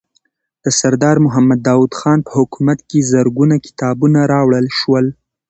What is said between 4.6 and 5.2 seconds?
شول.